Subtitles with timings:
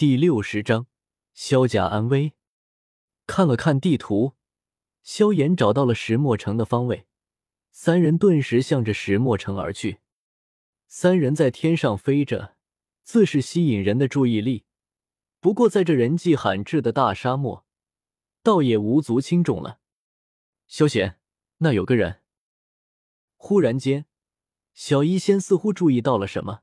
[0.00, 0.86] 第六十章，
[1.34, 2.32] 萧家安危。
[3.26, 4.34] 看了看地图，
[5.02, 7.06] 萧炎找到了石墨城的方位，
[7.70, 9.98] 三人顿时向着石墨城而去。
[10.86, 12.56] 三人在天上飞着，
[13.02, 14.64] 自是吸引人的注意力。
[15.38, 17.66] 不过在这人迹罕至的大沙漠，
[18.42, 19.80] 倒也无足轻重了。
[20.66, 21.20] 萧贤，
[21.58, 22.22] 那有个人。
[23.36, 24.06] 忽然间，
[24.72, 26.62] 小医仙似乎注意到了什么，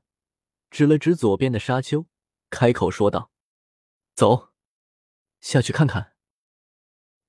[0.68, 2.06] 指了指左边的沙丘。
[2.50, 3.30] 开口说道
[4.14, 4.52] ：“走，
[5.40, 6.14] 下去看看。”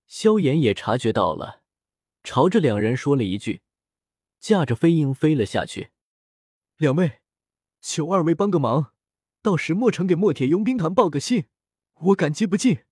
[0.08, 1.62] 萧炎也察觉到了，
[2.24, 3.62] 朝着两人说了一句，
[4.40, 5.92] 驾着飞鹰飞了下去。
[6.78, 7.22] 两位，
[7.82, 8.94] 求二位帮个忙，
[9.42, 11.46] 到石墨城给墨铁佣兵团报个信，
[11.94, 12.86] 我感激不尽。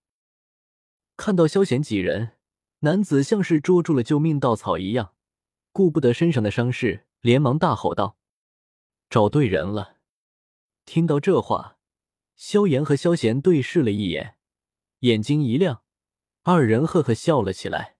[1.15, 2.37] 看到萧贤几人，
[2.81, 5.15] 男子像是捉住了救命稻草一样，
[5.71, 8.17] 顾不得身上的伤势，连忙大吼道
[9.09, 9.97] ：“找对人了！”
[10.85, 11.76] 听到这话。
[12.37, 14.37] 萧炎和萧贤对视了一眼，
[14.99, 15.81] 眼睛一亮，
[16.43, 17.97] 二人呵呵笑了起来。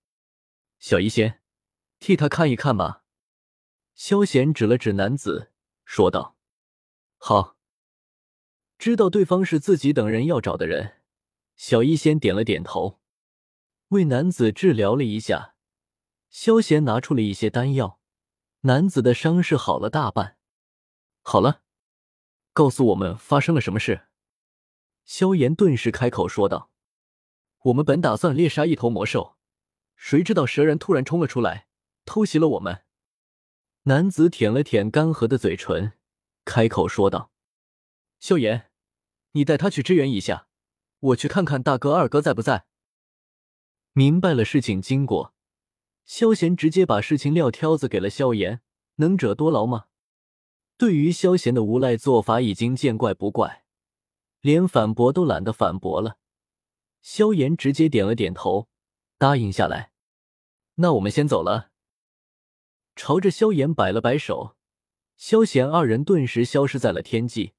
[0.78, 1.42] 小医仙，
[2.00, 3.04] 替他看一看吧。
[3.96, 5.52] 萧贤指了指男子，
[5.86, 6.38] 说道
[7.18, 7.58] ：“好。”
[8.78, 11.02] 知道对方是自己等人要找的人，
[11.56, 13.00] 小医仙点了点头，
[13.88, 15.56] 为男子治疗了一下。
[16.30, 18.00] 萧贤拿出了一些丹药，
[18.62, 20.38] 男子的伤势好了大半。
[21.24, 21.64] 好了，
[22.54, 24.04] 告诉我们发生了什么事。
[25.08, 26.70] 萧炎顿时开口说道
[27.64, 29.38] ：“我们本打算猎杀一头魔兽，
[29.96, 31.68] 谁知道蛇人突然冲了出来，
[32.06, 32.84] 偷袭了我们。”
[33.84, 35.94] 男子舔了舔干涸的嘴唇，
[36.44, 37.32] 开口说道
[38.20, 38.70] ：“萧炎，
[39.32, 40.50] 你带他去支援一下，
[41.00, 42.66] 我去看看大哥二哥在不在。”
[43.94, 45.34] 明白了事情经过，
[46.04, 48.62] 萧贤直接把事情撂挑子给了萧炎。
[48.98, 49.86] 能者多劳吗？
[50.76, 53.64] 对于萧贤的无赖做法，已经见怪不怪。
[54.48, 56.20] 连反驳都懒得反驳了，
[57.02, 58.70] 萧炎直接点了点头，
[59.18, 59.92] 答应下来。
[60.76, 61.72] 那我们先走了。
[62.96, 64.56] 朝着萧炎摆了摆手，
[65.18, 67.56] 萧贤二人顿时消失在了天际。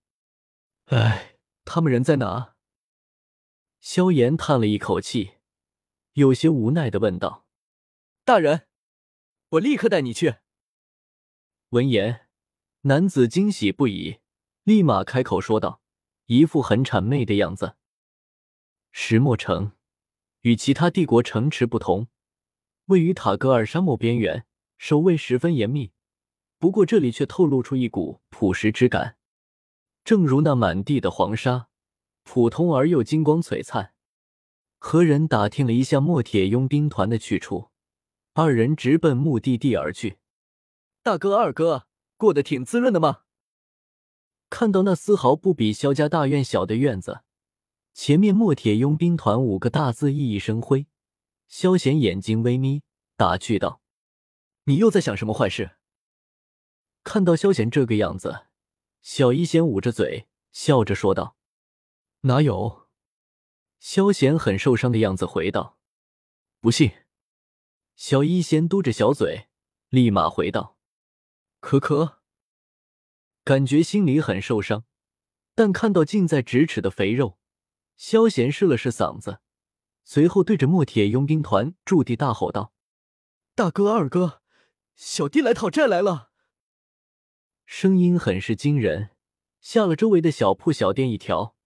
[0.87, 2.55] 哎，他们人在哪？
[3.81, 5.33] 萧炎叹了一口气，
[6.15, 7.45] 有些无奈的问道
[8.25, 8.67] ：“大人，
[9.51, 10.37] 我立刻带你去。”
[11.69, 12.29] 闻言，
[12.81, 14.21] 男子惊喜不已，
[14.63, 15.78] 立马开口说道。
[16.29, 17.77] 一副很谄媚的样子。
[18.93, 19.73] 石墨城
[20.43, 22.09] 与其他帝国城池不同，
[22.87, 24.45] 位于塔格尔沙漠边缘，
[24.77, 25.93] 守卫十分严密。
[26.59, 29.17] 不过这里却透露出一股朴实之感，
[30.05, 31.69] 正如那满地的黄沙，
[32.25, 33.95] 普通而又金光璀璨。
[34.79, 37.71] 和人打听了一下墨铁佣兵团的去处，
[38.35, 40.19] 二人直奔目的地而去。
[41.03, 41.87] 大哥、二哥
[42.19, 43.23] 过得挺滋润的吗？
[44.51, 47.23] 看到那丝毫不比萧家大院小的院子，
[47.95, 50.87] 前面墨铁佣兵团五个大字熠熠生辉。
[51.47, 52.83] 萧贤眼睛微眯，
[53.17, 53.81] 打趣道
[54.65, 55.77] ：“你又在想什么坏事？”
[57.05, 58.47] 看到萧贤这个样子，
[59.01, 61.37] 小医仙捂着嘴笑着说道
[62.23, 62.89] ：“哪有？”
[63.81, 65.79] 萧贤很受伤的样子回道
[66.61, 66.93] ：“不信。”
[67.97, 69.49] 小医仙嘟着小嘴，
[69.89, 70.77] 立马回道
[71.61, 72.18] ：“可可。”
[73.49, 74.85] 感觉心里很受伤，
[75.55, 77.39] 但看到近在咫尺的肥肉，
[77.97, 79.41] 萧贤试了试嗓子，
[80.05, 82.75] 随后对着墨铁佣兵团驻地大吼道
[83.57, 84.43] ：“大哥、二哥，
[84.97, 86.31] 小弟来讨债来了！”
[87.65, 89.13] 声音很是惊人，
[89.63, 91.57] 吓了周围的小铺小店一条。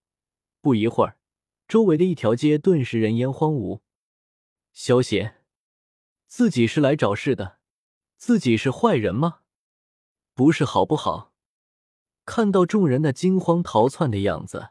[0.61, 1.17] 不一会儿，
[1.67, 3.81] 周围的一条街顿时人烟荒芜。
[4.71, 5.43] 萧贤，
[6.27, 7.59] 自己是来找事的，
[8.15, 9.41] 自己是坏人吗？
[10.33, 11.32] 不是好不好？
[12.25, 14.69] 看到众人那惊慌逃窜的样子，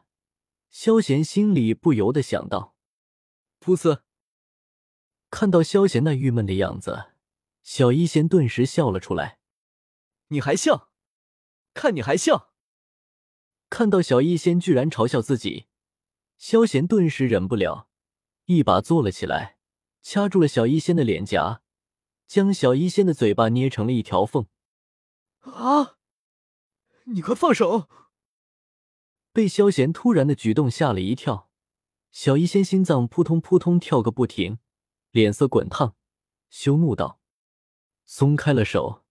[0.69, 2.75] 萧贤心里不由得想到
[3.61, 4.01] ：“噗呲！”
[5.29, 7.11] 看到萧贤那郁闷的样子，
[7.61, 9.39] 小医仙顿时笑了出来。
[10.29, 10.89] “你还笑？
[11.73, 12.51] 看你还笑！”
[13.69, 15.67] 看到小医仙居然嘲笑自己，
[16.37, 17.87] 萧贤顿时忍不了，
[18.45, 19.57] 一把坐了起来，
[20.01, 21.61] 掐住了小医仙的脸颊，
[22.27, 24.47] 将小医仙的嘴巴捏成了一条缝。
[25.41, 25.97] 啊！
[27.05, 27.89] 你快放手！
[29.31, 31.49] 被萧贤突然的举动吓了一跳，
[32.11, 34.59] 小医仙心脏扑通扑通跳个不停，
[35.11, 35.95] 脸色滚烫，
[36.49, 37.19] 羞怒道
[38.05, 39.03] ：“松开了手。”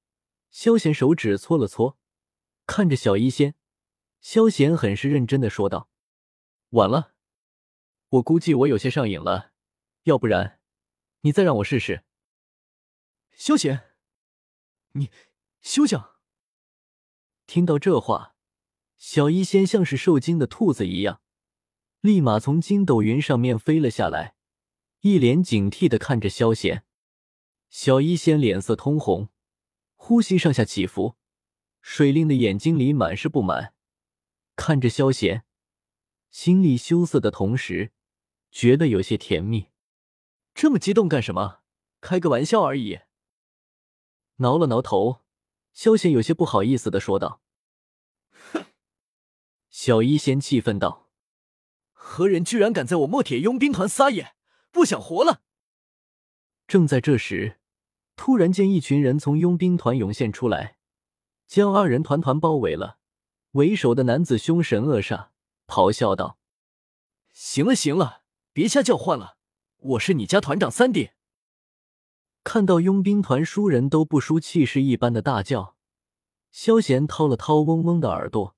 [0.51, 1.99] 萧贤手指搓了搓，
[2.67, 3.55] 看着小医仙，
[4.21, 5.91] 萧贤很是认真的说道
[6.71, 7.15] ：“晚了，
[8.09, 9.53] 我估计我有些上瘾了，
[10.05, 10.61] 要不然
[11.23, 12.05] 你再让我试试。”
[13.33, 13.95] 萧贤，
[14.93, 15.11] 你
[15.63, 16.12] 休想！
[17.53, 18.35] 听到这话，
[18.97, 21.21] 小医仙像是受惊的兔子一样，
[22.01, 24.37] 立马从筋斗云上面飞了下来，
[25.01, 26.87] 一脸警惕的看着萧贤。
[27.69, 29.29] 小医仙脸色通红，
[29.97, 31.17] 呼吸上下起伏，
[31.83, 33.75] 水灵的眼睛里满是不满，
[34.57, 35.45] 看着萧贤，
[36.31, 37.93] 心里羞涩的同时，
[38.51, 39.67] 觉得有些甜蜜。
[40.55, 41.59] 这么激动干什么？
[42.01, 43.01] 开个玩笑而已。
[44.37, 45.21] 挠了挠头，
[45.75, 47.41] 萧贤有些不好意思的说道：“！”
[49.85, 51.09] 小医仙气愤道
[51.91, 54.37] ：“何人居然敢在我墨铁佣兵团撒野？
[54.71, 55.43] 不想活了！”
[56.69, 57.59] 正在这时。
[58.15, 60.77] 突然间，一群人从佣兵团涌现出来，
[61.49, 62.99] 将二人团团包围了。
[63.55, 65.31] 为首的男子凶神恶煞，
[65.67, 66.39] 咆哮道
[67.35, 69.37] ：“行了行了，别瞎叫唤了，
[69.79, 71.11] 我是你家团长三弟。”
[72.45, 75.75] 看到佣兵团输人都不输气势一般的大叫，
[76.53, 78.55] 萧贤掏了掏嗡嗡的耳朵，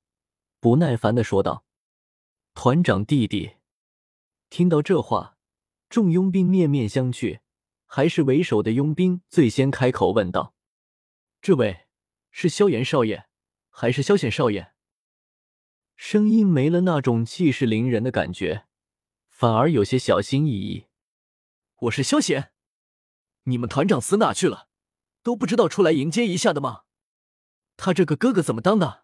[0.65, 1.67] 不耐烦的说道
[2.57, 3.57] ：“团长弟弟。”
[4.49, 5.37] 听到这话，
[5.91, 7.41] 众佣兵面面相觑。
[7.85, 10.55] 还是为首的佣兵最先开口问道
[11.43, 11.87] ：“这位
[12.31, 13.27] 是萧炎少爷，
[13.69, 14.73] 还是萧显少爷？”
[15.97, 18.65] 声音没了那种气势凌人的感觉，
[19.29, 20.87] 反而有些小心翼翼。
[21.81, 22.53] “我是萧显，
[23.43, 24.71] 你们团长死哪去了？
[25.23, 26.85] 都不知道出来迎接一下的吗？
[27.77, 29.04] 他这个哥哥怎么当的？”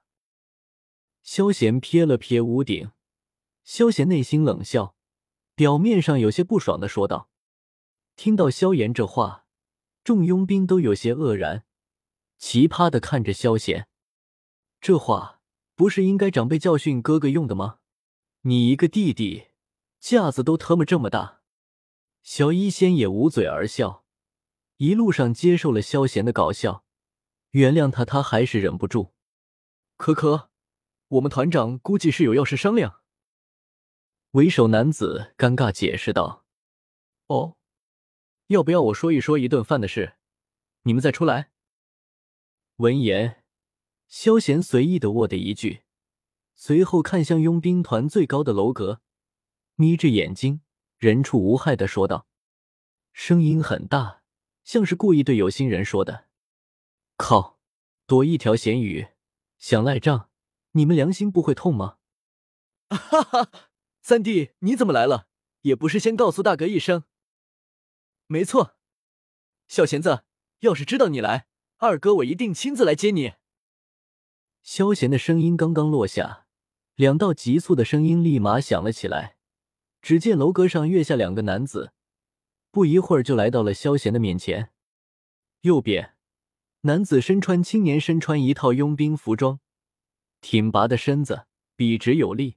[1.30, 2.90] 萧贤瞥了瞥屋顶，
[3.62, 4.96] 萧贤内心冷笑，
[5.54, 7.30] 表面上有些不爽的说道。
[8.16, 9.46] 听到萧炎这话，
[10.02, 11.64] 众佣兵都有些愕然，
[12.36, 13.86] 奇葩的看着萧贤。
[14.80, 15.40] 这话
[15.76, 17.78] 不是应该长辈教训哥哥用的吗？
[18.40, 19.50] 你一个弟弟，
[20.00, 21.42] 架子都特么这么大。
[22.24, 24.04] 小医仙也捂嘴而笑，
[24.78, 26.84] 一路上接受了萧贤的搞笑，
[27.50, 29.14] 原谅他，他还是忍不住。
[29.96, 30.49] 可可，
[31.10, 33.00] 我们团长估计是有要事商量。
[34.32, 36.44] 为首男子尴尬解释道
[37.26, 37.56] ：“哦。”
[38.46, 40.14] 要不要我说一说一顿饭的事？
[40.82, 41.50] 你们再出来。
[42.76, 43.44] 闻言，
[44.06, 45.82] 萧贤随意的握的一句，
[46.54, 49.02] 随后看向佣兵团最高的楼阁，
[49.74, 50.62] 眯着眼睛，
[50.96, 52.28] 人畜无害的说道，
[53.12, 54.22] 声音很大，
[54.62, 56.28] 像是故意对有心人说的。
[57.16, 57.58] 靠，
[58.06, 59.08] 躲一条咸鱼，
[59.58, 60.29] 想赖账？
[60.72, 61.98] 你们良心不会痛吗？
[62.88, 63.50] 哈哈，
[64.00, 65.28] 三弟你怎么来了？
[65.62, 67.04] 也不是先告诉大哥一声。
[68.26, 68.76] 没错，
[69.68, 70.24] 小贤子，
[70.60, 71.46] 要是知道你来，
[71.78, 73.34] 二哥我一定亲自来接你。
[74.62, 76.46] 萧贤的声音刚刚落下，
[76.94, 79.36] 两道急促的声音立马响了起来。
[80.02, 81.92] 只见楼阁上跃下两个男子，
[82.70, 84.72] 不一会儿就来到了萧贤的面前。
[85.60, 86.16] 右边，
[86.82, 89.60] 男子身穿青年身穿一套佣兵服装，
[90.40, 91.46] 挺拔的身子
[91.76, 92.56] 笔直有力，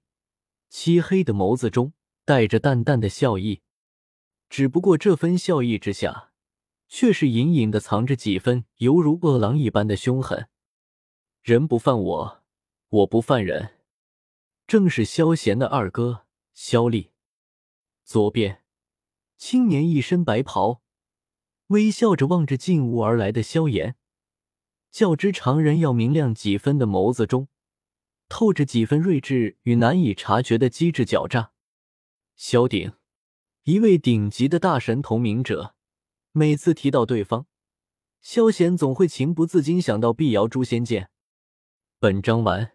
[0.69, 1.93] 漆黑的眸子中
[2.25, 3.61] 带着淡淡的笑意。
[4.49, 6.31] 只不过这份笑意之下，
[6.87, 10.47] 却是隐隐的藏着几分犹如恶狼一般的凶狠。
[11.41, 12.43] 人不犯我，
[12.89, 13.75] 我不犯人。
[14.67, 17.11] 正是萧贤的二哥萧厉。
[18.05, 18.63] 左边，
[19.37, 20.81] 青年一身白袍，
[21.67, 23.95] 微笑着望着进屋而来的萧炎，
[24.91, 27.47] 较之常人要明亮几分的眸子中，
[28.35, 31.51] 透着几分睿智与难以察觉的机智狡诈。
[32.35, 32.93] 萧鼎。
[33.61, 35.75] 一位顶级的大神同名者，
[36.31, 37.45] 每次提到对方，
[38.21, 41.11] 萧贤总会情不自禁想到碧瑶诛仙剑。
[41.99, 42.71] 本章完。